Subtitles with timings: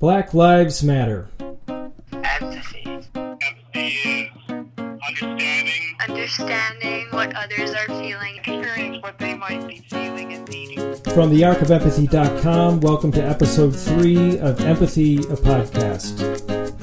[0.00, 1.28] Black Lives Matter.
[1.68, 2.86] Empathy.
[3.14, 3.38] Empathy
[3.74, 4.34] is
[4.88, 5.94] understanding.
[6.08, 8.38] understanding what others are feeling.
[8.38, 10.78] Experience what they might be feeling and needing.
[11.12, 16.22] From the arcofempathy.com, welcome to episode three of Empathy, a podcast.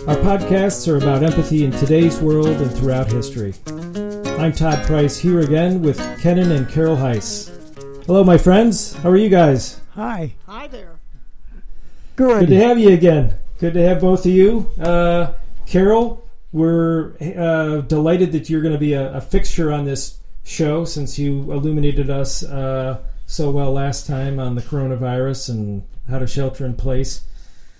[0.07, 3.55] Our podcasts are about empathy in today's world and throughout history.
[4.37, 7.49] I'm Todd Price here again with Kenan and Carol Heiss.
[8.05, 8.93] Hello, my friends.
[8.93, 9.81] How are you guys?
[9.95, 10.35] Hi.
[10.45, 10.96] Hi there.
[12.17, 12.49] Good Good.
[12.49, 13.35] to have you again.
[13.59, 14.69] Good to have both of you.
[14.81, 15.33] Uh,
[15.67, 20.83] Carol, we're uh, delighted that you're going to be a, a fixture on this show
[20.83, 26.25] since you illuminated us uh, so well last time on the coronavirus and how to
[26.25, 27.21] shelter in place.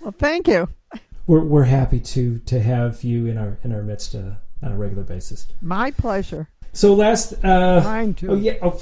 [0.00, 0.68] Well, thank you.
[1.26, 4.76] We're, we're happy to to have you in our in our midst uh, on a
[4.76, 5.48] regular basis.
[5.60, 6.48] My pleasure.
[6.72, 8.30] So last, uh, Mine too.
[8.30, 8.80] oh yeah, oh,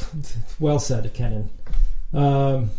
[0.61, 1.49] well said, Kenan.
[2.13, 2.71] Um,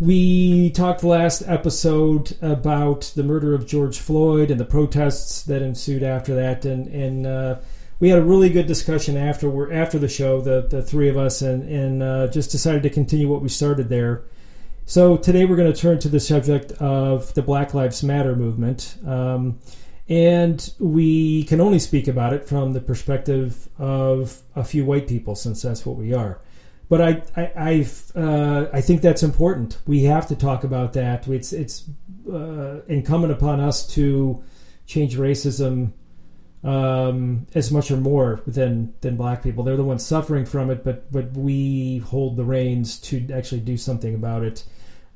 [0.00, 6.02] we talked last episode about the murder of George Floyd and the protests that ensued
[6.02, 7.56] after that, and and uh,
[8.00, 11.16] we had a really good discussion after we after the show, the the three of
[11.16, 14.24] us, and and uh, just decided to continue what we started there.
[14.84, 18.96] So today we're going to turn to the subject of the Black Lives Matter movement.
[19.06, 19.60] Um,
[20.08, 25.36] and we can only speak about it from the perspective of a few white people,
[25.36, 26.40] since that's what we are.
[26.92, 27.22] But I,
[27.56, 29.78] I, uh, I think that's important.
[29.86, 31.26] We have to talk about that.
[31.26, 31.88] It's, it's
[32.30, 34.44] uh, incumbent upon us to
[34.84, 35.92] change racism
[36.62, 39.64] um, as much or more than than black people.
[39.64, 43.78] They're the ones suffering from it, but but we hold the reins to actually do
[43.78, 44.64] something about it.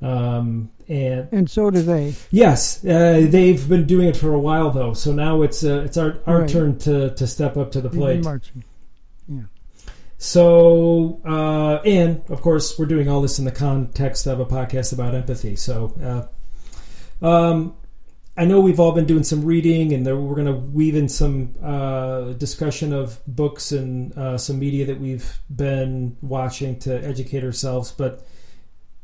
[0.01, 2.15] Um, and And so do they.
[2.31, 4.93] Yes, uh, they've been doing it for a while though.
[4.93, 6.49] So now it's uh, it's our our Right.
[6.49, 8.23] turn to to step up to the plate.
[8.23, 8.63] marching.
[10.17, 14.93] So uh, and of course we're doing all this in the context of a podcast
[14.93, 15.55] about empathy.
[15.55, 16.29] So
[17.21, 17.75] uh, um,
[18.39, 21.09] I know we've all been doing some reading, and there, we're going to weave in
[21.09, 27.43] some uh, discussion of books and uh, some media that we've been watching to educate
[27.43, 27.91] ourselves.
[27.91, 28.23] But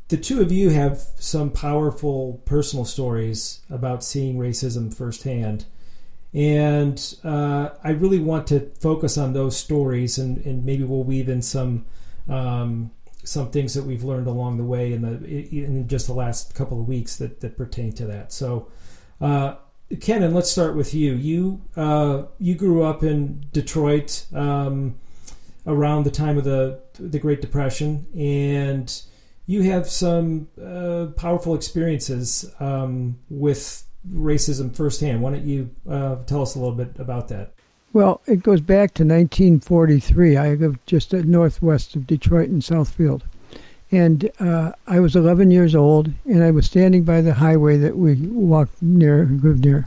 [0.06, 5.64] the two of you have some powerful personal stories about seeing racism firsthand.
[6.34, 11.28] And uh, I really want to focus on those stories, and, and maybe we'll weave
[11.28, 11.86] in some
[12.28, 12.90] um,
[13.22, 16.80] some things that we've learned along the way in the in just the last couple
[16.80, 18.32] of weeks that, that pertain to that.
[18.32, 18.68] So,
[19.20, 19.54] uh,
[20.00, 21.14] Kenan, let's start with you.
[21.14, 24.96] You uh, you grew up in Detroit um,
[25.68, 29.02] around the time of the the Great Depression, and
[29.46, 35.22] you have some uh, powerful experiences um, with racism firsthand.
[35.22, 37.52] Why don't you uh, tell us a little bit about that?
[37.92, 40.36] Well, it goes back to 1943.
[40.36, 43.22] I live just northwest of Detroit in Southfield.
[43.92, 47.96] And uh, I was 11 years old, and I was standing by the highway that
[47.96, 49.86] we walked near, lived near.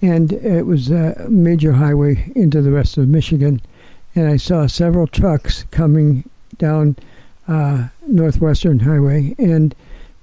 [0.00, 3.60] And it was a major highway into the rest of Michigan.
[4.14, 6.96] And I saw several trucks coming down
[7.46, 9.74] uh, Northwestern Highway, and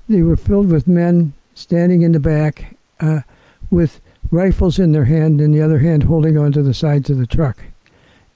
[0.09, 3.21] they were filled with men standing in the back uh,
[3.69, 3.99] with
[4.31, 7.57] rifles in their hand and the other hand holding onto the sides of the truck.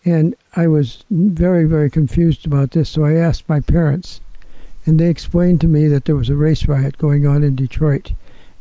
[0.04, 4.22] And I was very, very confused about this, so I asked my parents,
[4.86, 8.12] and they explained to me that there was a race riot going on in Detroit,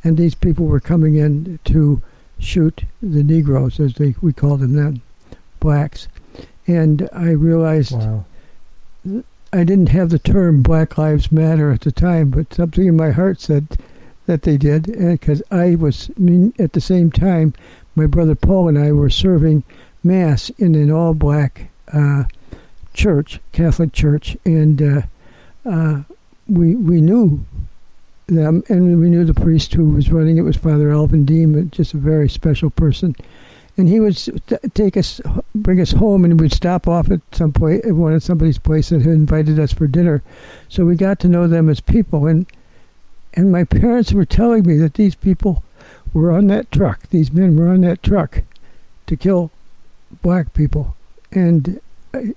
[0.03, 2.03] and these people were coming in to
[2.38, 5.03] shoot the Negroes, as they we called them then,
[5.60, 6.09] blacks.
[6.66, 8.25] And I realized Wow.
[9.53, 13.10] I didn't have the term Black Lives Matter at the time, but something in my
[13.10, 13.69] heart said
[14.27, 16.11] that they did, because I was
[16.59, 17.55] at the same time.
[17.95, 19.62] My brother Paul and I were serving
[20.03, 22.25] mass in an all-black uh,
[22.93, 25.03] church, Catholic church, and uh,
[25.65, 26.03] uh,
[26.49, 27.45] we we knew
[28.27, 31.95] them, and we knew the priest who was running it was Father Alvin Deem, just
[31.95, 33.15] a very special person.
[33.77, 34.17] And he would
[34.75, 35.21] take us,
[35.55, 38.91] bring us home, and we'd stop off at some point at one of somebody's place
[38.91, 40.23] that had invited us for dinner.
[40.69, 42.47] So we got to know them as people, and
[43.34, 45.62] and my parents were telling me that these people
[46.12, 47.09] were on that truck.
[47.10, 48.42] These men were on that truck
[49.07, 49.51] to kill
[50.22, 50.97] black people,
[51.33, 51.81] and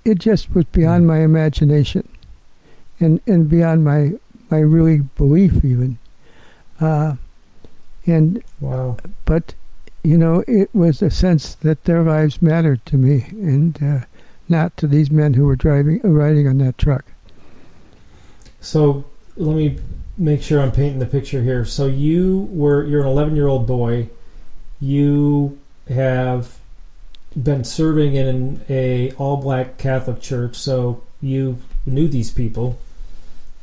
[0.04, 2.08] it just was beyond my imagination,
[3.00, 4.12] and and beyond my
[4.50, 5.98] my really belief even.
[6.80, 7.16] Uh,
[8.06, 8.96] and Wow.
[9.24, 9.54] but
[10.02, 14.00] you know, it was a sense that their lives mattered to me, and uh,
[14.48, 17.04] not to these men who were driving, riding on that truck.
[18.60, 19.04] So
[19.36, 19.78] let me
[20.18, 21.64] make sure I'm painting the picture here.
[21.64, 24.08] So you were you're an 11 year old boy.
[24.80, 26.58] You have
[27.40, 32.78] been serving in a all black Catholic church, so you knew these people.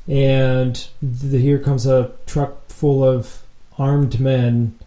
[0.07, 3.41] And the, here comes a truck full of
[3.77, 4.77] armed men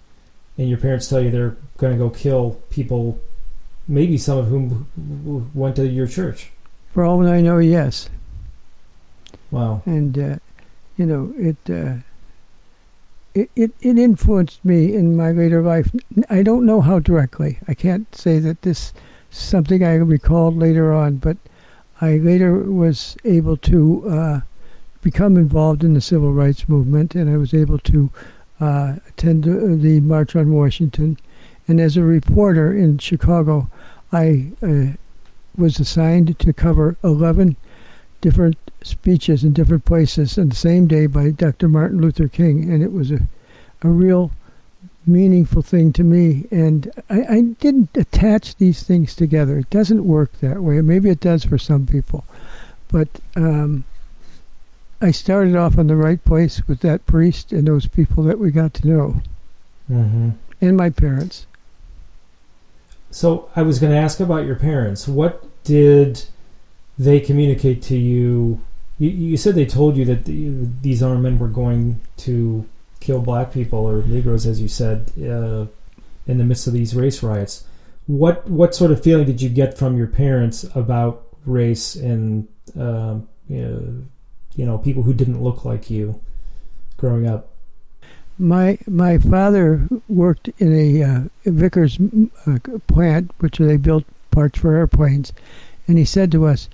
[0.59, 3.21] and your parents tell you they're going to go kill people,
[3.87, 6.51] maybe some of whom went to your church.
[6.91, 8.11] For all I know, yes.
[9.51, 9.83] Wow.
[9.87, 10.37] and uh,
[10.99, 11.95] you know it, uh,
[13.35, 15.91] it it it influenced me in my later life.
[16.29, 17.59] I don't know how directly.
[17.69, 18.93] I can't say that this
[19.31, 21.37] is something I recalled later on, but
[22.01, 24.41] I later was able to uh,
[25.03, 28.11] become involved in the civil rights movement, and I was able to
[28.61, 31.17] uh, attend the, March on Washington.
[31.69, 33.71] And as a reporter in Chicago,
[34.13, 34.97] I uh,
[35.57, 37.57] was assigned to cover 11
[38.21, 41.69] different speeches in different places on the same day by Dr.
[41.69, 43.21] Martin Luther King, and it was a,
[43.83, 44.31] a real
[45.07, 46.47] meaningful thing to me.
[46.51, 49.59] And I, I didn't attach these things together.
[49.59, 50.81] It doesn't work that way.
[50.81, 52.25] Maybe it does for some people,
[52.91, 53.85] but um,
[55.01, 58.51] I started off in the right place with that priest and those people that we
[58.51, 59.23] got to know,
[59.91, 60.31] Mm-hmm.
[60.61, 61.47] and my parents.
[63.11, 65.09] So I was going to ask about your parents.
[65.09, 66.25] What did
[66.99, 68.61] they communicate to you?
[68.99, 72.67] You, you said they told you that the, these armed men were going to
[73.01, 75.67] kill black people or Negroes, as you said, uh,
[76.27, 77.65] in the midst of these race riots.
[78.07, 82.49] What what sort of feeling did you get from your parents about race and
[82.79, 84.05] um, you, know,
[84.57, 86.21] you know people who didn't look like you
[86.97, 87.51] growing up?
[88.39, 91.99] My my father worked in a uh, Vickers
[92.47, 95.33] uh, plant, which they built parts for airplanes,
[95.87, 96.69] and he said to us,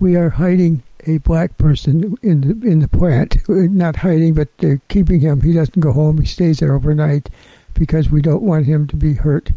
[0.00, 3.38] "We are hiding a black person in the in the plant.
[3.48, 5.40] We're not hiding, but they're keeping him.
[5.40, 6.18] He doesn't go home.
[6.18, 7.28] He stays there overnight
[7.74, 9.52] because we don't want him to be hurt."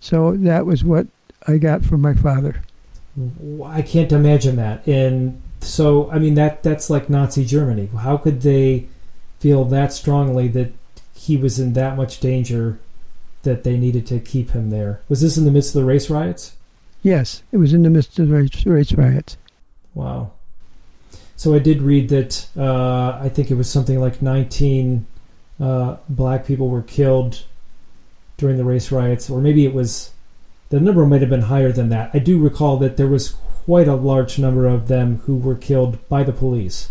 [0.00, 1.06] So that was what
[1.48, 2.62] I got from my father.
[3.64, 4.86] I can't imagine that.
[4.86, 7.88] And so, I mean, that that's like Nazi Germany.
[7.98, 8.86] How could they
[9.38, 10.72] feel that strongly that
[11.14, 12.78] he was in that much danger
[13.42, 15.00] that they needed to keep him there?
[15.08, 16.55] Was this in the midst of the race riots?
[17.06, 19.36] Yes, it was in the midst of race, race riots.
[19.94, 20.32] Wow.
[21.36, 25.06] So I did read that uh, I think it was something like 19
[25.60, 27.44] uh, black people were killed
[28.38, 30.10] during the race riots, or maybe it was
[30.70, 32.10] the number might have been higher than that.
[32.12, 36.08] I do recall that there was quite a large number of them who were killed
[36.08, 36.88] by the police.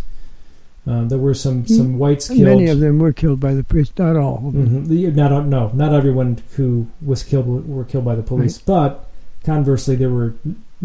[0.87, 2.39] Um, there were some some whites killed.
[2.39, 4.53] Many of them were killed by the police, not all.
[4.55, 5.13] Mhm.
[5.13, 9.04] Not no, not everyone who was killed were, were killed by the police, but
[9.45, 10.33] conversely, there were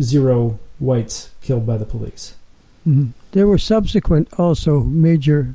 [0.01, 2.35] zero whites killed by the police.
[2.87, 3.09] Mhm.
[3.33, 5.55] There were subsequent, also major,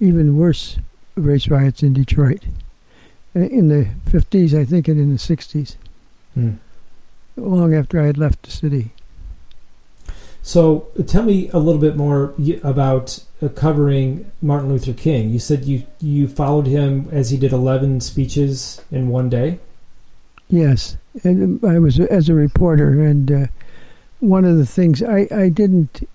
[0.00, 0.78] even worse
[1.16, 2.42] race riots in Detroit
[3.36, 5.76] uh, in the 50s, I think, and in the 60s,
[6.34, 6.52] Hmm.
[7.36, 8.92] long after I had left the city.
[10.42, 12.34] So tell me a little bit more
[12.64, 15.30] about uh, covering Martin Luther King.
[15.30, 19.60] You said you you followed him as he did 11 speeches in one day.
[20.48, 23.46] Yes, and I was as a reporter, and uh,
[24.20, 26.08] one of the things I, I didn't,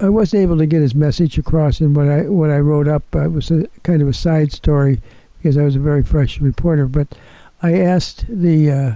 [0.00, 3.02] I wasn't able to get his message across in what I what I wrote up.
[3.14, 5.00] It was a kind of a side story
[5.38, 6.86] because I was a very fresh reporter.
[6.86, 7.08] But
[7.62, 8.94] I asked the uh,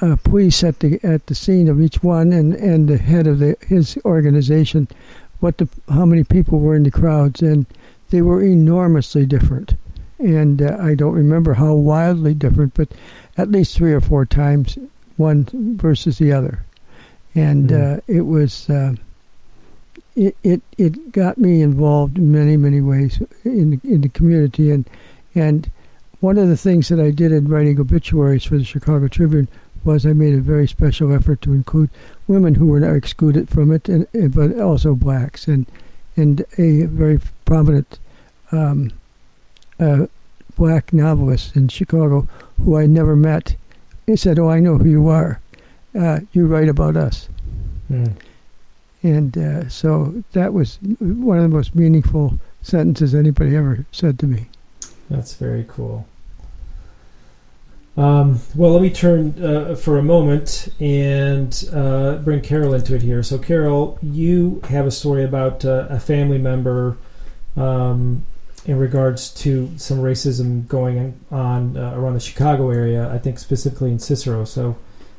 [0.00, 3.38] uh, police at the at the scene of each one and, and the head of
[3.38, 4.88] the his organization
[5.40, 7.66] what the how many people were in the crowds, and
[8.10, 9.74] they were enormously different.
[10.18, 12.88] And uh, I don't remember how wildly different, but
[13.36, 14.78] at least three or four times
[15.16, 16.62] one versus the other,
[17.34, 17.98] and Mhm.
[17.98, 18.94] uh, it was uh,
[20.14, 24.70] it, it it got me involved in many many ways in the, in the community.
[24.70, 24.88] And
[25.34, 25.70] and
[26.20, 29.48] one of the things that I did in writing obituaries for the Chicago Tribune
[29.84, 31.90] was I made a very special effort to include
[32.26, 35.46] women who were not excluded from it, and, and but also blacks.
[35.46, 35.66] And
[36.16, 37.98] and a very prominent
[38.50, 38.90] um,
[39.78, 40.06] uh,
[40.56, 42.26] black novelist in Chicago
[42.62, 43.56] who I never met.
[44.06, 45.40] He said, "Oh, I know who you are.
[45.98, 47.28] Uh, you write about us."
[47.88, 48.06] Hmm.
[49.02, 54.26] And uh, so that was one of the most meaningful sentences anybody ever said to
[54.26, 54.46] me.
[55.08, 56.06] That's very cool.
[57.96, 63.02] Um, well, let me turn uh, for a moment and uh, bring Carol into it
[63.02, 63.22] here.
[63.22, 66.98] So, Carol, you have a story about uh, a family member
[67.56, 68.26] um,
[68.66, 73.92] in regards to some racism going on uh, around the Chicago area, I think specifically
[73.92, 74.44] in Cicero.
[74.44, 74.76] So,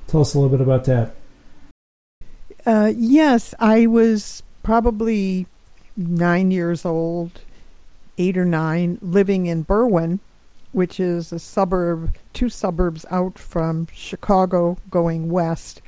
[0.07, 1.15] tell us a little bit about that.
[2.65, 5.47] Uh, yes, I was probably
[5.95, 7.39] nine years old,
[8.17, 10.19] eight or nine, living in Berwyn,
[10.73, 15.81] which is a suburb, two suburbs out from Chicago going west.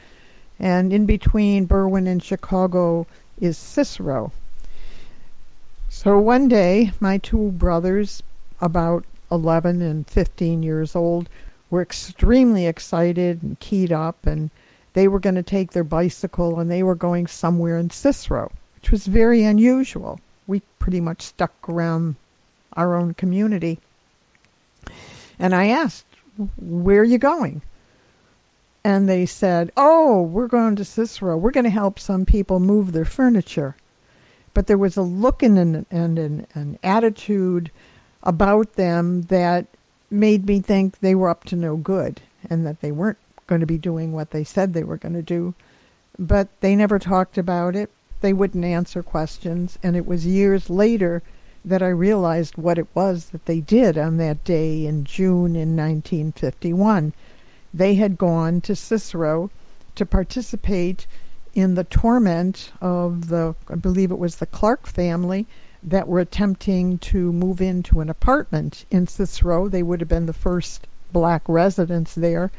[0.57, 3.05] And in between Berwyn and Chicago
[3.39, 4.31] is Cicero.
[5.91, 8.21] So one day, my two brothers,
[8.61, 11.27] about 11 and 15 years old
[11.71, 14.51] were extremely excited and keyed up, and
[14.93, 18.91] they were going to take their bicycle and they were going somewhere in Cicero, which
[18.91, 20.19] was very unusual.
[20.45, 22.15] We pretty much stuck around
[22.73, 23.79] our own community.
[25.39, 26.05] And I asked,
[26.57, 27.63] Where are you going?
[28.83, 31.35] And they said, Oh, we're going to Cicero.
[31.35, 33.75] We're going to help some people move their furniture.
[34.59, 37.71] But there was a look and an, and an, an attitude
[38.23, 39.67] about them that
[40.11, 43.65] made me think they were up to no good and that they weren't going to
[43.65, 45.53] be doing what they said they were going to do.
[46.17, 47.89] But they never talked about it.
[48.19, 49.79] They wouldn't answer questions.
[49.81, 51.23] And it was years later
[51.63, 55.77] that I realized what it was that they did on that day in June in
[55.77, 57.13] 1951.
[57.73, 59.51] They had gone to Cicero
[59.95, 61.07] to participate
[61.53, 65.45] in the torment of the, I believe it was the Clark family,
[65.81, 69.69] that were attempting to move into an apartment in Cicero.
[69.69, 72.51] They would have been the first black residents there.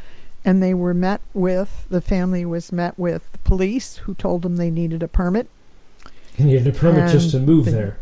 [0.43, 4.57] And they were met with, the family was met with the police who told them
[4.57, 5.49] they needed a permit.
[6.39, 7.99] And you had a permit just to move the- there.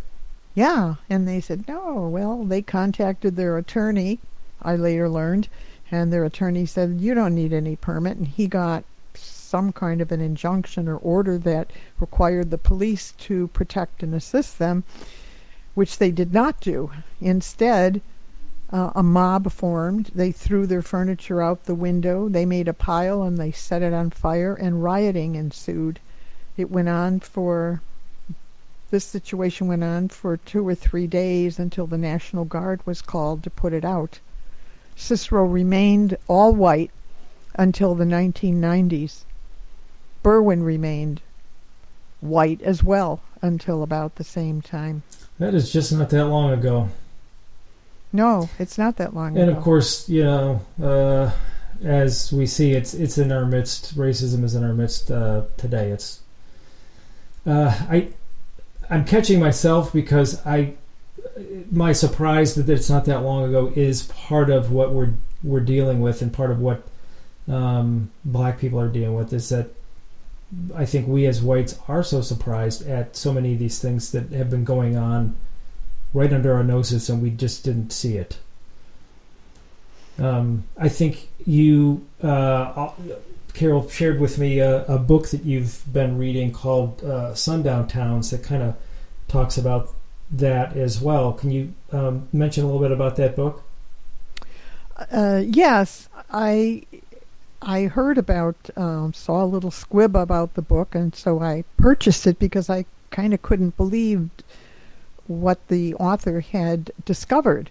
[0.55, 2.09] Yeah, and they said no.
[2.09, 4.19] Well, they contacted their attorney.
[4.61, 5.49] I later learned,
[5.91, 8.83] and their attorney said you don't need any permit, and he got
[9.49, 14.59] some kind of an injunction or order that required the police to protect and assist
[14.59, 14.85] them,
[15.75, 16.91] which they did not do.
[17.21, 18.03] Instead,
[18.71, 20.11] uh, a mob formed.
[20.15, 22.29] They threw their furniture out the window.
[22.29, 25.99] They made a pile and they set it on fire, and rioting ensued.
[26.59, 27.81] It went on for
[28.91, 33.43] this situation went on for two or three days until the National Guard was called
[33.43, 34.21] to put it out.
[34.97, 36.91] Cicero remained all white
[37.55, 39.25] until the 1990s.
[40.23, 41.21] Berwyn remained
[42.21, 45.03] white as well until about the same time.
[45.39, 46.89] That is just not that long ago.
[48.13, 49.49] No, it's not that long And ago.
[49.49, 51.31] And of course, you know, uh,
[51.85, 53.97] as we see, it's it's in our midst.
[53.97, 55.91] Racism is in our midst uh, today.
[55.91, 56.21] It's
[57.47, 58.09] uh, I
[58.91, 60.75] I'm catching myself because I
[61.71, 66.01] my surprise that it's not that long ago is part of what we're we're dealing
[66.01, 66.83] with and part of what
[67.47, 69.71] um, black people are dealing with is that
[70.75, 74.33] I think we as whites are so surprised at so many of these things that
[74.33, 75.37] have been going on
[76.15, 78.39] right under our noses and we just didn't see it.
[80.19, 82.91] Um, I think you, uh,
[83.55, 88.31] Carol, shared with me a, a book that you've been reading called uh, Sundown Towns
[88.31, 88.77] that kind of
[89.29, 89.95] talks about
[90.31, 91.33] that as well.
[91.33, 93.63] Can you um, mention a little bit about that book?
[95.13, 96.83] Uh, yes, I
[97.61, 102.27] I heard about um, saw a little squib about the book, and so I purchased
[102.27, 104.31] it because I kind of couldn't believe
[105.27, 107.71] what the author had discovered.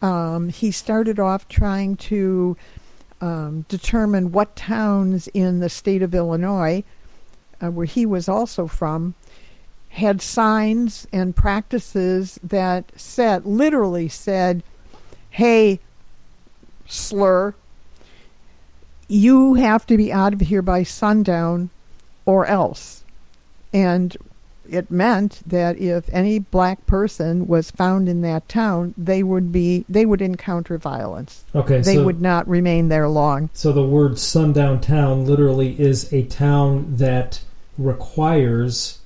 [0.00, 2.56] Um, he started off trying to
[3.20, 6.84] um, determine what towns in the state of Illinois,
[7.62, 9.14] uh, where he was also from,
[9.90, 14.62] had signs and practices that said, literally said,
[15.30, 15.78] hey,
[16.86, 17.54] slur,
[19.08, 21.70] you have to be out of here by sundown
[22.24, 23.04] or else.
[23.72, 24.16] And
[24.68, 29.84] it meant that if any black person was found in that town, they would be
[29.88, 31.44] they would encounter violence.
[31.54, 33.50] Okay, They so would not remain there long.
[33.52, 37.40] so the word sundown town literally is a town that
[37.78, 38.98] requires.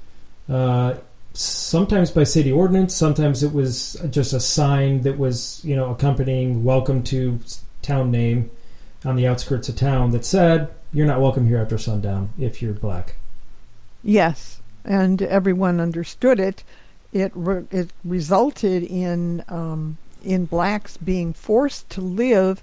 [0.48, 0.94] Uh,
[1.32, 6.64] sometimes by city ordinance, sometimes it was just a sign that was, you know, accompanying
[6.64, 7.38] welcome to
[7.82, 8.50] town name
[9.06, 12.72] on the outskirts of town that said, you're not welcome here after sundown if you're
[12.72, 13.16] black.
[14.02, 16.64] Yes, and everyone understood it.
[17.12, 22.62] It re- it resulted in um, in blacks being forced to live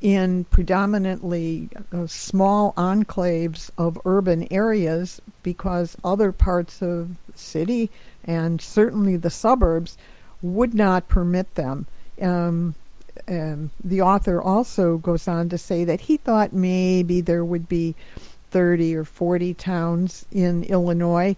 [0.00, 7.90] in predominantly uh, small enclaves of urban areas because other parts of the city
[8.24, 9.96] and certainly the suburbs
[10.40, 11.86] would not permit them.
[12.22, 12.74] Um,
[13.26, 17.94] um, the author also goes on to say that he thought maybe there would be
[18.50, 21.36] 30 or 40 towns in Illinois.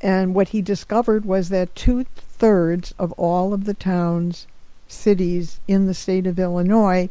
[0.00, 4.46] And what he discovered was that two thirds of all of the towns,
[4.86, 7.08] cities in the state of Illinois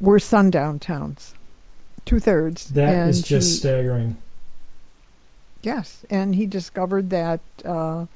[0.00, 1.34] were sundown towns.
[2.04, 2.68] Two thirds.
[2.70, 4.16] That is And just he- staggering.
[5.62, 8.06] Yes, and he discovered that uh,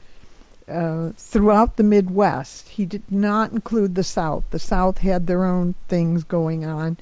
[0.69, 4.45] uh, throughout the Midwest, he did not include the South.
[4.51, 6.97] The South had their own things going on,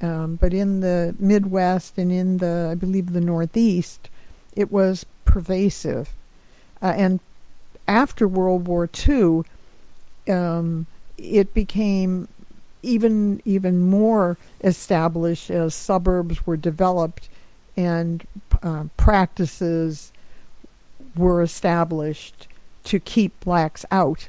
[0.00, 4.08] um, but in the Midwest and in the, I believe, the Northeast,
[4.54, 6.10] it was pervasive.
[6.80, 7.20] Uh, and
[7.88, 9.42] after World War II,
[10.28, 10.86] um,
[11.18, 12.28] it became
[12.84, 17.28] even even more established as suburbs were developed
[17.76, 18.26] and
[18.62, 20.12] uh, practices
[21.16, 22.48] were established
[22.84, 24.28] to keep blacks out.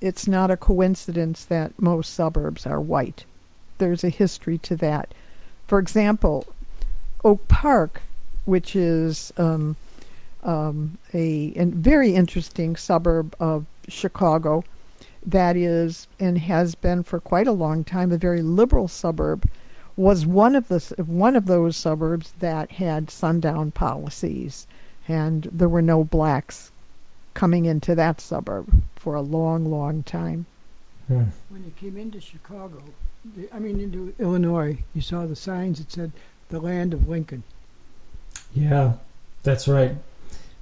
[0.00, 3.24] It's not a coincidence that most suburbs are white.
[3.78, 5.12] There's a history to that.
[5.66, 6.46] For example,
[7.24, 8.02] Oak Park,
[8.44, 9.76] which is um,
[10.42, 14.64] um, a, a very interesting suburb of Chicago,
[15.24, 19.48] that is and has been for quite a long time a very liberal suburb,
[19.96, 24.66] was one of the one of those suburbs that had sundown policies,
[25.08, 26.70] and there were no blacks
[27.36, 28.66] coming into that suburb
[28.96, 30.46] for a long, long time.
[31.06, 31.24] Hmm.
[31.50, 32.82] When you came into Chicago,
[33.36, 36.12] the- I mean into Illinois, you saw the signs that said
[36.48, 37.42] "the land of Lincoln."
[38.54, 38.94] Yeah,
[39.42, 39.96] that's right.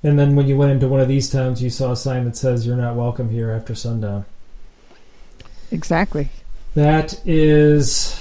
[0.03, 2.37] And then when you went into one of these towns, you saw a sign that
[2.37, 4.25] says "You're not welcome here after sundown."
[5.71, 6.29] Exactly.
[6.75, 8.19] That is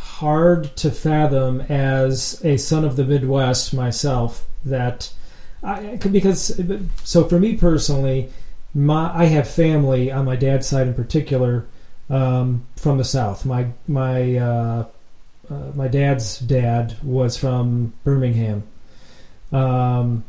[0.00, 4.44] hard to fathom as a son of the Midwest myself.
[4.64, 5.12] That
[5.62, 6.60] I because
[7.04, 8.30] so for me personally,
[8.74, 11.66] my I have family on my dad's side in particular
[12.10, 13.44] um, from the South.
[13.44, 14.84] My my uh,
[15.50, 18.64] uh, my dad's dad was from Birmingham,
[19.52, 20.24] um,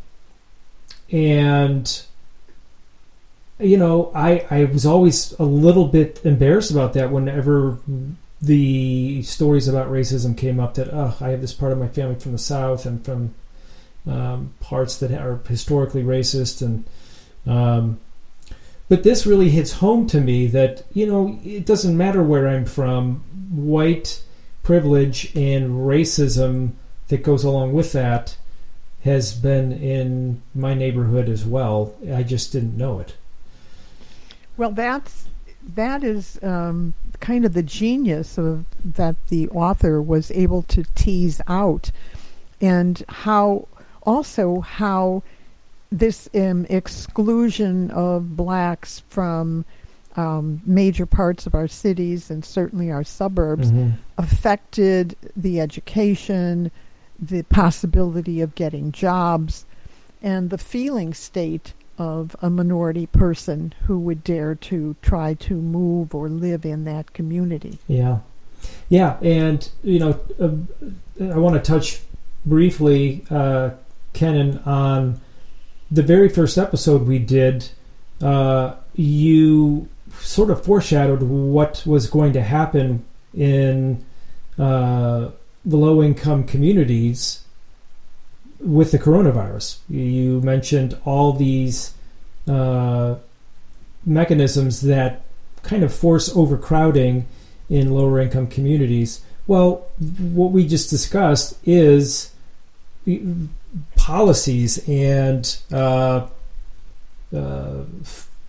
[1.11, 2.03] and
[3.59, 7.79] you know, I, I was always a little bit embarrassed about that whenever
[8.41, 12.15] the stories about racism came up that, oh, I have this part of my family
[12.15, 13.33] from the South and from
[14.09, 16.61] um, parts that are historically racist.
[16.61, 16.85] And,
[17.45, 17.99] um,
[18.89, 22.65] but this really hits home to me that, you know, it doesn't matter where I'm
[22.65, 24.23] from, white
[24.63, 26.71] privilege and racism
[27.07, 28.37] that goes along with that
[29.03, 31.95] has been in my neighborhood as well.
[32.13, 33.15] I just didn't know it.
[34.57, 35.25] Well, that's
[35.75, 41.41] that is um, kind of the genius of that the author was able to tease
[41.47, 41.91] out,
[42.59, 43.67] and how
[44.07, 45.21] also how
[45.91, 49.65] this um, exclusion of blacks from
[50.15, 53.93] um, major parts of our cities and certainly our suburbs Mhm.
[54.17, 56.71] affected the education,
[57.19, 59.65] the possibility of getting jobs,
[60.23, 66.15] and the feeling state of a minority person who would dare to try to move
[66.15, 67.77] or live in that community.
[67.87, 68.19] Yeah,
[68.89, 70.49] yeah, and you know, uh,
[71.33, 72.01] I want to touch
[72.45, 73.71] briefly, uh,
[74.17, 75.21] Kenan, on
[75.91, 77.69] the very first episode we did.
[78.19, 79.87] Uh, you
[80.19, 84.03] sort of foreshadowed what was going to happen in
[84.57, 85.29] uh,
[85.63, 87.43] the low-income communities
[88.59, 89.77] with the coronavirus.
[89.87, 91.93] You mentioned all these
[92.47, 93.17] uh,
[94.03, 95.21] mechanisms that
[95.61, 97.27] kind of force overcrowding
[97.69, 99.21] in lower income communities.
[99.45, 102.33] Well, what we just discussed is
[104.07, 106.25] policies and uh,
[107.35, 107.83] uh,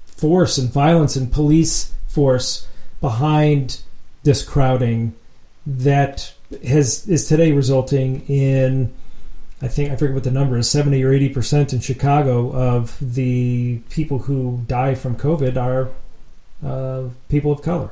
[0.07, 2.69] force and violence and police force
[3.01, 3.83] behind
[4.23, 5.13] this crowding
[5.67, 6.33] that
[6.65, 8.95] has is today resulting in
[9.61, 12.97] I think I forget what the number is, seventy or eighty percent in Chicago of
[13.01, 15.89] the people who die from COVID are
[16.65, 17.91] uh, people of color.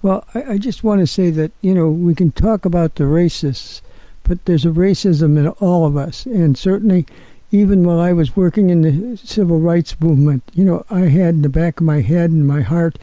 [0.00, 3.04] Well, I, I just want to say that you know we can talk about the
[3.04, 3.82] racists,
[4.24, 7.06] but there's a racism in all of us, and certainly,
[7.50, 11.42] even while I was working in the civil rights movement, you know, I had in
[11.42, 12.98] the back of my head and my heart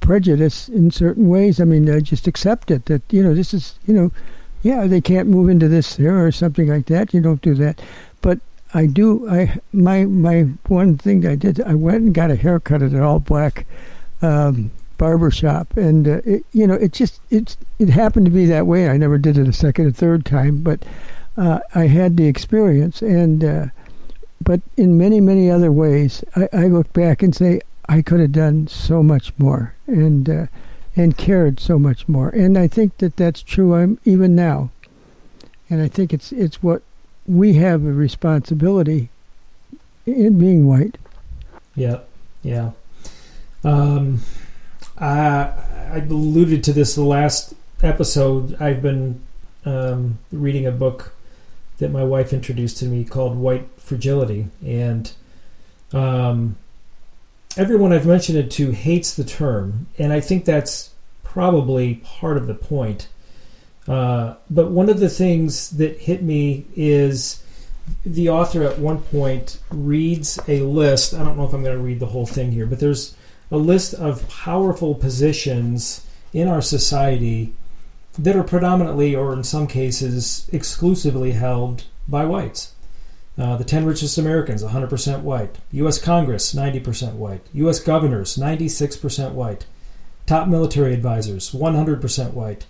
[0.00, 1.60] prejudice in certain ways.
[1.60, 4.12] I mean, I just accept it that you know this is you know,
[4.62, 7.12] yeah, they can't move into this there or something like that.
[7.12, 7.80] You don't do that,
[8.22, 8.38] but
[8.74, 9.28] I do.
[9.28, 11.60] I my my one thing I did.
[11.60, 13.66] I went and got a haircut at all black.
[14.22, 18.46] Um, barber shop and uh, it, you know it just it's it happened to be
[18.46, 18.88] that way.
[18.88, 20.84] I never did it a second or third time but
[21.36, 23.66] uh, i had the experience and uh,
[24.42, 28.32] but in many many other ways I, I look back and say i could have
[28.32, 30.46] done so much more and uh,
[30.98, 32.28] and cared so much more.
[32.28, 34.70] And i think that that's true I'm, even now.
[35.70, 36.82] And i think it's it's what
[37.26, 39.10] we have a responsibility
[40.06, 40.98] in being white.
[41.76, 42.00] Yeah,
[42.42, 42.70] yeah.
[43.62, 44.22] Um,
[45.00, 45.52] I,
[45.92, 48.60] I alluded to this the last episode.
[48.60, 49.20] I've been
[49.64, 51.12] um, reading a book
[51.78, 55.10] that my wife introduced to me called White Fragility, and
[55.92, 56.56] um,
[57.56, 60.90] everyone I've mentioned it to hates the term, and I think that's
[61.22, 63.08] probably part of the point.
[63.86, 67.42] Uh, but one of the things that hit me is
[68.04, 71.14] the author at one point reads a list.
[71.14, 73.16] I don't know if I'm going to read the whole thing here, but there's
[73.50, 77.54] a list of powerful positions in our society
[78.18, 82.72] that are predominantly, or in some cases, exclusively held by whites.
[83.38, 85.56] Uh, the 10 richest Americans, 100% white.
[85.70, 85.98] U.S.
[85.98, 87.46] Congress, 90% white.
[87.52, 87.78] U.S.
[87.78, 89.66] governors, 96% white.
[90.26, 92.66] Top military advisors, 100% white.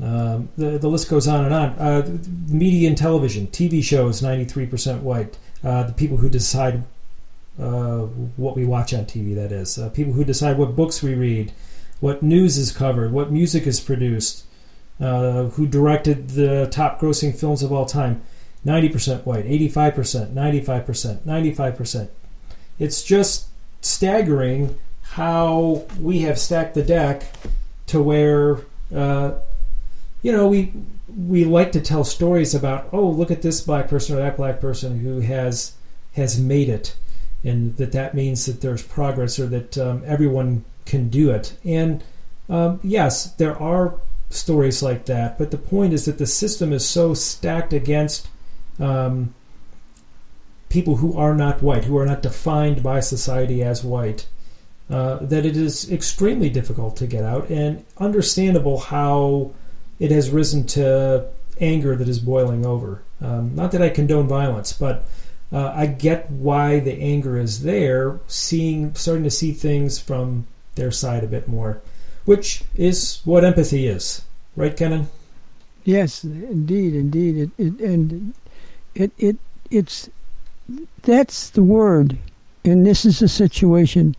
[0.00, 1.70] Um, the, the list goes on and on.
[1.70, 5.38] Uh, media and television, TV shows, 93% white.
[5.64, 6.84] Uh, the people who decide
[7.58, 8.00] uh,
[8.36, 9.78] what we watch on TV, that is.
[9.78, 11.52] Uh, people who decide what books we read,
[12.00, 14.44] what news is covered, what music is produced,
[15.00, 18.22] uh, who directed the top grossing films of all time.
[18.64, 22.08] 90% white, 85%, 95%, 95%.
[22.78, 23.48] It's just
[23.80, 27.24] staggering how we have stacked the deck
[27.88, 28.58] to where,
[28.94, 29.32] uh,
[30.22, 30.72] you know, we
[31.14, 34.60] we like to tell stories about, oh, look at this black person or that black
[34.60, 35.74] person who has
[36.14, 36.96] has made it,
[37.44, 41.56] and that that means that there's progress or that um, everyone can do it.
[41.64, 42.02] And
[42.48, 43.94] um, yes, there are
[44.30, 48.28] stories like that, but the point is that the system is so stacked against
[48.78, 49.34] um,
[50.68, 54.26] people who are not white, who are not defined by society as white,
[54.88, 59.52] uh, that it is extremely difficult to get out, and understandable how
[59.98, 61.26] it has risen to
[61.60, 63.02] anger that is boiling over.
[63.20, 65.04] Um, not that I condone violence, but
[65.52, 70.90] uh, I get why the anger is there, seeing, starting to see things from their
[70.90, 71.82] side a bit more,
[72.24, 74.22] which is what empathy is,
[74.56, 75.08] right, Kenan?
[75.84, 77.36] Yes, indeed, indeed.
[77.36, 78.34] It, it and
[78.94, 79.36] it it
[79.70, 80.08] it's
[81.02, 82.18] that's the word,
[82.64, 84.14] and this is a situation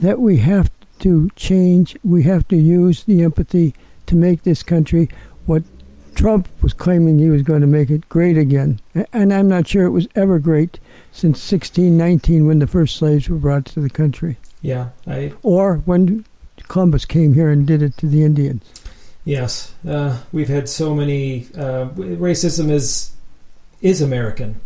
[0.00, 1.96] that we have to change.
[2.02, 3.74] We have to use the empathy
[4.06, 5.08] to make this country
[5.46, 5.62] what
[6.22, 8.78] Trump was claiming he was going to make it great again.
[9.12, 10.78] And I'm not sure it was ever great
[11.10, 16.24] since 1619 when the first slaves were brought to the country, Yeah, I or when
[16.68, 18.62] Columbus came here and did it to the Indians.
[19.24, 21.48] Yes, uh, we've had so many.
[21.56, 23.10] Uh, racism is
[23.80, 24.60] is American.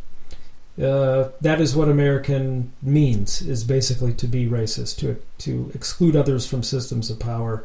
[0.79, 3.40] Uh, that is what American means.
[3.40, 7.64] Is basically to be racist, to to exclude others from systems of power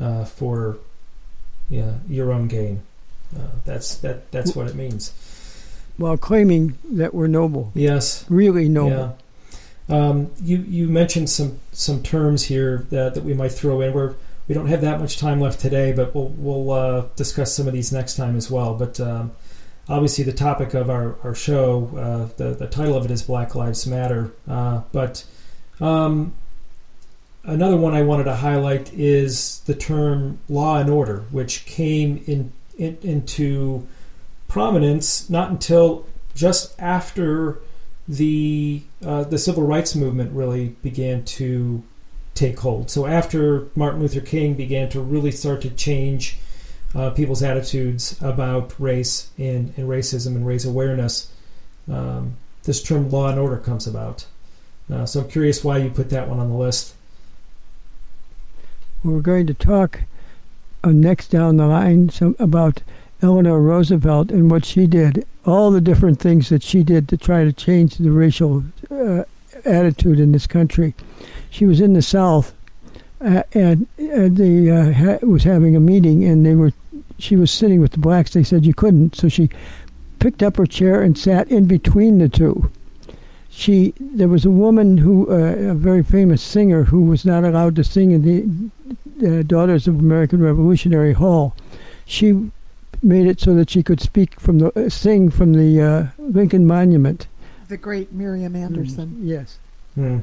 [0.00, 0.78] uh, for
[1.68, 2.84] yeah, your own gain.
[3.36, 4.30] Uh, that's that.
[4.32, 5.12] That's what it means.
[5.96, 8.24] While claiming that we're noble, Yes.
[8.28, 9.16] really noble.
[9.90, 10.08] Yeah.
[10.08, 13.92] Um, you you mentioned some some terms here that, that we might throw in.
[13.92, 14.14] We're
[14.46, 17.72] we don't have that much time left today, but we'll we'll uh, discuss some of
[17.74, 18.74] these next time as well.
[18.74, 19.32] But um,
[19.88, 23.54] obviously, the topic of our our show, uh, the the title of it is Black
[23.54, 24.30] Lives Matter.
[24.46, 25.24] Uh, but
[25.80, 26.34] um,
[27.44, 32.52] another one I wanted to highlight is the term law and order, which came in,
[32.78, 33.86] in into
[34.46, 37.60] prominence not until just after
[38.08, 41.82] the uh, the civil rights movement really began to
[42.34, 42.90] take hold.
[42.90, 46.38] So after Martin Luther King began to really start to change
[46.94, 51.30] uh, people's attitudes about race and, and racism and raise awareness,
[51.90, 54.26] um, this term law and order comes about.
[54.90, 56.94] Uh, so I'm curious why you put that one on the list.
[59.04, 60.02] We're going to talk
[60.84, 62.82] next down the line some, about
[63.22, 67.44] Eleanor Roosevelt and what she did, all the different things that she did to try
[67.44, 69.24] to change the racial uh,
[69.64, 70.94] attitude in this country.
[71.50, 72.54] She was in the South,
[73.20, 76.72] uh, and, and they uh, ha- was having a meeting, and they were.
[77.18, 78.32] She was sitting with the blacks.
[78.32, 79.50] They said you couldn't, so she
[80.20, 82.70] picked up her chair and sat in between the two.
[83.50, 87.74] She there was a woman who, uh, a very famous singer, who was not allowed
[87.76, 88.70] to sing in the
[89.24, 91.54] uh, Daughters of American Revolutionary Hall.
[92.04, 92.50] She
[93.02, 96.66] made it so that she could speak from the uh, sing from the uh, Lincoln
[96.66, 97.26] Monument.
[97.68, 99.18] The great Miriam Anderson.
[99.22, 99.58] Yes.
[99.94, 100.18] Hmm.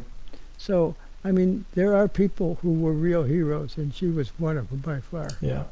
[0.58, 4.70] So I mean, there are people who were real heroes, and she was one of
[4.70, 5.30] them by far.
[5.42, 5.64] Yeah.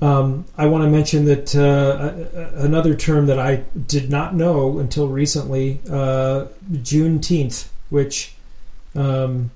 [0.00, 1.60] Um, I want to mention that uh,
[2.34, 8.34] a- a- another term that I did not know until recently, uh, Juneteenth, which
[8.94, 9.50] um,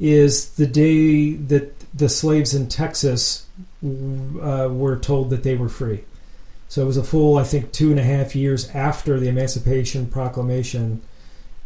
[0.00, 3.46] is the day that the slaves in Texas
[3.84, 6.04] uh, were told that they were free.
[6.68, 10.06] So it was a full, I think, two and a half years after the Emancipation
[10.06, 11.02] Proclamation.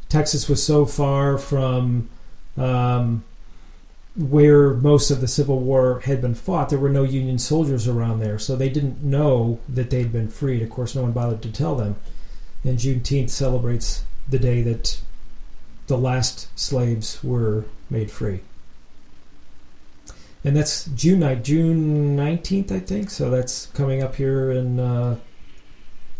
[0.08, 2.08] Texas was so far from
[2.56, 3.22] um,
[4.16, 8.20] where most of the Civil War had been fought, there were no Union soldiers around
[8.20, 10.62] there, so they didn't know that they'd been freed.
[10.62, 11.96] Of course, no one bothered to tell them.
[12.64, 15.00] And Juneteenth celebrates the day that
[15.86, 18.40] the last slaves were made free.
[20.42, 23.10] And that's June night, June nineteenth, I think.
[23.10, 25.18] So that's coming up here in uh,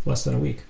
[0.04, 0.62] less than a week.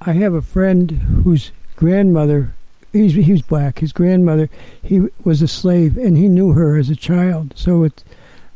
[0.00, 0.90] I have a friend
[1.24, 2.54] whose grandmother
[2.92, 3.78] he's he was black.
[3.78, 4.50] His grandmother,
[4.82, 7.54] he was a slave, and he knew her as a child.
[7.56, 8.04] So it's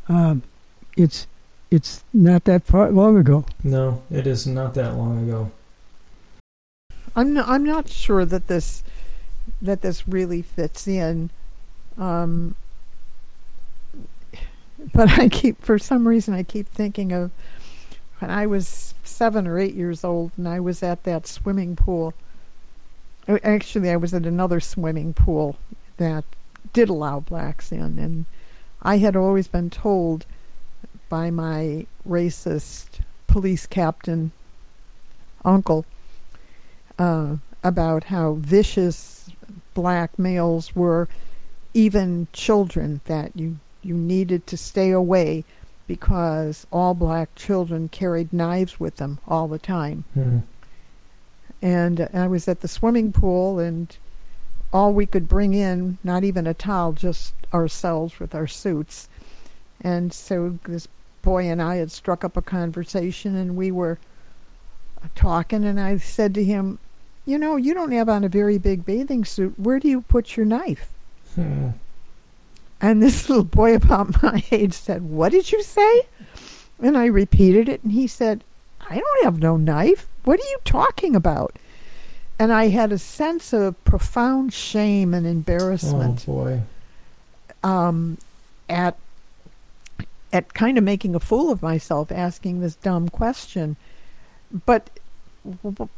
[0.09, 0.43] um,
[0.97, 1.27] it's
[1.71, 3.45] it's not that far long ago.
[3.65, 5.51] No, it is not that long ago.
[7.17, 8.85] I'm not, I'm not sure that this
[9.63, 11.31] that this really fits in.
[11.97, 12.55] Um,
[14.93, 17.31] but I keep for some reason I keep thinking of
[18.19, 22.13] when I was seven or eight years old and I was at that swimming pool.
[23.29, 25.57] Actually, I was at another swimming pool
[25.97, 26.25] that
[26.73, 28.27] did allow blacks in, and
[28.83, 30.27] I had always been told
[31.09, 34.31] by my racist police captain
[35.45, 35.85] uncle
[36.99, 39.31] uh, about how vicious
[39.75, 41.09] black males were,
[41.75, 45.45] even children, that you, you needed to stay away
[45.87, 50.05] because all black children carried knives with them all the time.
[50.17, 50.43] Mhm.
[51.63, 53.95] And I was at the swimming pool, and
[54.73, 59.09] all we could bring in, not even a towel, just ourselves with our suits.
[59.81, 60.89] And so this
[61.23, 63.99] boy and I had struck up a conversation, and we were
[65.15, 66.79] talking, and I said to him,
[67.27, 69.59] You know, you don't have on a very big bathing suit.
[69.59, 70.89] Where do you put your knife?
[71.35, 71.71] Hmm.
[72.81, 76.03] And this little boy about my age said, What did you say?
[76.81, 78.45] And I repeated it, and he said,
[78.89, 80.07] I don't have no knife.
[80.25, 81.57] What are you talking about?
[82.39, 86.27] And I had a sense of profound shame and embarrassment.
[86.29, 86.61] Oh boy.
[87.65, 88.19] um,
[88.69, 88.97] at
[90.33, 93.77] at kind of making a fool of myself asking this dumb question.
[94.67, 94.91] But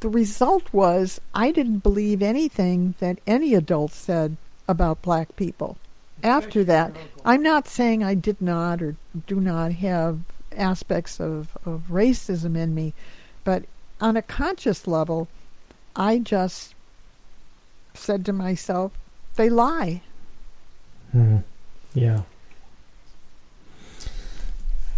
[0.01, 5.79] the result was I didn't believe anything that any adult said about black people.
[6.23, 10.21] After that, I'm not saying I did not or do not have
[10.57, 12.93] aspects of, of racism in me,
[13.45, 13.65] but
[14.01, 15.29] on a conscious level,
[15.95, 16.75] I just
[17.95, 18.93] said to myself,
[19.37, 20.03] they lie.
[21.13, 21.39] Hmm.
[21.95, 22.23] Yeah.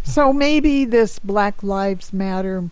[0.02, 2.68] So maybe this Black Lives Matter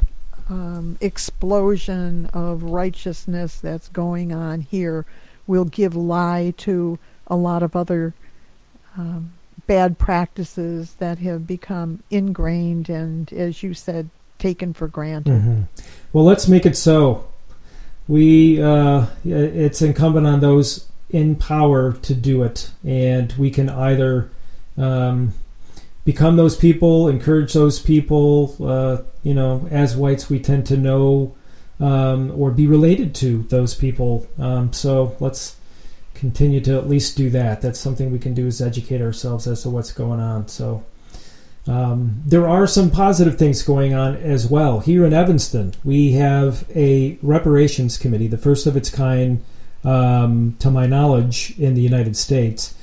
[0.48, 5.04] um, explosion of righteousness that's going on here
[5.46, 8.14] will give lie to a lot of other
[8.96, 9.32] um,
[9.66, 14.08] bad practices that have become ingrained and, as you said,
[14.38, 15.40] taken for granted.
[15.40, 15.62] hmm
[16.12, 17.26] Well, let's make it so.
[18.06, 24.30] We uh, it's incumbent on those in power to do it, and we can either
[24.78, 25.34] um,
[26.08, 28.56] become those people, encourage those people.
[28.66, 31.36] Uh, you know, as whites, we tend to know
[31.80, 34.26] um, or be related to those people.
[34.38, 35.56] Um, so let's
[36.14, 37.60] continue to at least do that.
[37.60, 40.48] That's something we can do is educate ourselves as to what's going on.
[40.48, 40.82] So.
[41.66, 44.80] Um, there are some positive things going on as well.
[44.80, 49.44] Here in Evanston, we have a reparations committee, the first of its kind,
[49.84, 52.74] um, to my knowledge, in the United States.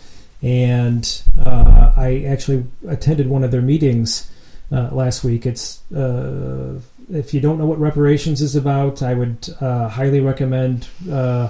[0.45, 4.29] And uh, I actually attended one of their meetings
[4.71, 5.47] uh, last week.
[5.47, 6.79] It's uh,
[7.11, 11.49] if you don't know what reparations is about, I would uh, highly recommend uh,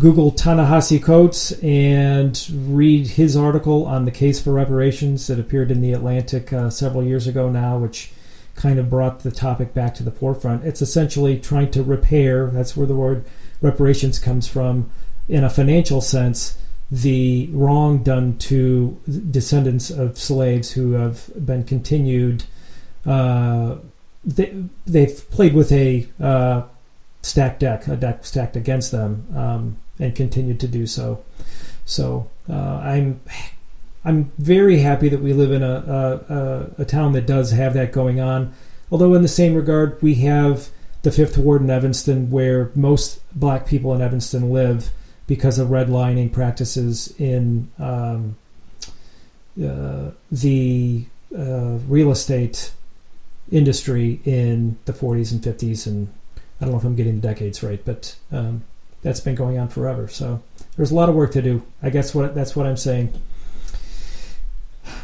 [0.00, 5.80] Google Ta-Nehisi Coates and read his article on the case for reparations that appeared in
[5.80, 8.10] the Atlantic uh, several years ago now, which
[8.56, 10.64] kind of brought the topic back to the forefront.
[10.64, 13.24] It's essentially trying to repair, that's where the word
[13.62, 14.90] reparations comes from,
[15.28, 16.58] in a financial sense,
[16.90, 18.98] the wrong done to
[19.30, 22.44] descendants of slaves who have been continued.
[23.04, 23.76] Uh,
[24.24, 26.62] they, they've played with a uh,
[27.22, 31.22] stacked deck, a deck stacked against them, um, and continued to do so.
[31.84, 33.20] So uh, I'm
[34.04, 35.74] I'm very happy that we live in a,
[36.28, 38.54] a, a, a town that does have that going on.
[38.90, 40.70] Although in the same regard, we have
[41.02, 44.90] the Fifth Ward in Evanston, where most black people in Evanston live
[45.28, 48.36] because of redlining practices in um,
[49.62, 51.04] uh, the
[51.36, 52.72] uh, real estate
[53.52, 56.12] industry in the 40s and 50s and
[56.60, 58.64] I don't know if I'm getting the decades right, but um,
[59.02, 60.08] that's been going on forever.
[60.08, 60.42] So
[60.76, 61.62] there's a lot of work to do.
[61.82, 63.12] I guess what that's what I'm saying.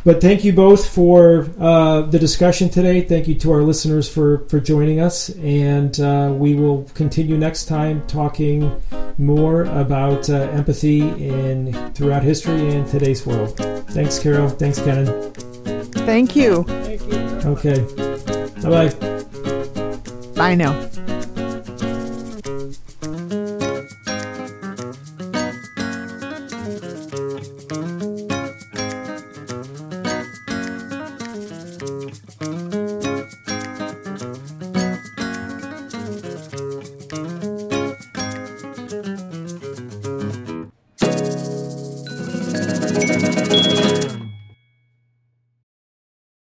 [0.04, 3.02] But thank you both for uh, the discussion today.
[3.02, 7.66] Thank you to our listeners for for joining us, and uh, we will continue next
[7.66, 8.82] time talking
[9.18, 13.56] more about uh, empathy in throughout history and today's world.
[13.90, 14.48] Thanks, Carol.
[14.48, 15.32] Thanks, Kenan.
[15.92, 16.64] Thank you.
[17.44, 17.80] Okay.
[18.62, 19.14] Bye bye.
[20.34, 20.72] Bye now.